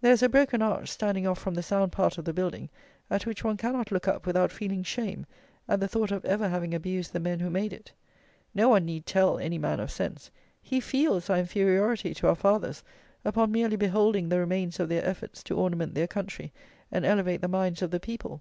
[0.00, 2.70] There is a broken arch, standing off from the sound part of the building,
[3.10, 5.26] at which one cannot look up without feeling shame
[5.68, 7.92] at the thought of ever having abused the men who made it.
[8.54, 10.30] No one need tell any man of sense;
[10.62, 12.82] he feels our inferiority to our fathers
[13.26, 16.50] upon merely beholding the remains of their efforts to ornament their country
[16.90, 18.40] and elevate the minds of the people.